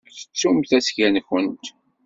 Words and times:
Tettumt 0.17 0.69
asga-nwent. 0.77 1.65